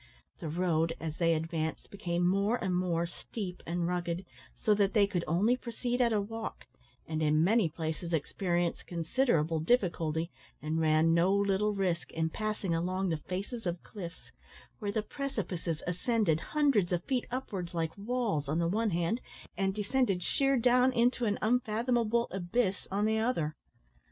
The 0.39 0.49
road, 0.49 0.95
as 0.99 1.17
they 1.17 1.35
advanced, 1.35 1.91
became 1.91 2.27
more 2.27 2.55
and 2.55 2.73
more 2.75 3.05
steep 3.05 3.61
and 3.67 3.87
rugged, 3.87 4.25
so 4.55 4.73
that 4.73 4.93
they 4.93 5.05
could 5.05 5.23
only 5.27 5.55
proceed 5.55 6.01
at 6.01 6.11
a 6.11 6.19
walk, 6.19 6.65
and 7.05 7.21
in 7.21 7.43
many 7.43 7.69
places 7.69 8.11
experienced 8.11 8.87
considerable 8.87 9.59
difficulty, 9.59 10.31
and 10.59 10.79
ran 10.79 11.13
no 11.13 11.31
little 11.35 11.75
risk, 11.75 12.11
in 12.13 12.31
passing 12.31 12.73
along 12.73 13.09
the 13.09 13.17
faces 13.17 13.67
of 13.67 13.83
cliffs, 13.83 14.31
where 14.79 14.91
the 14.91 15.03
precipices 15.03 15.83
ascended 15.85 16.39
hundreds 16.39 16.91
of 16.91 17.03
feet 17.03 17.27
upwards 17.29 17.75
like 17.75 17.95
walls, 17.95 18.49
on 18.49 18.57
the 18.57 18.67
one 18.67 18.89
hand, 18.89 19.21
and 19.55 19.75
descended 19.75 20.23
sheer 20.23 20.57
down 20.57 20.91
into 20.93 21.25
an 21.25 21.37
unfathomable 21.43 22.27
abyss, 22.31 22.87
on 22.91 23.05
the 23.05 23.19
other. 23.19 23.55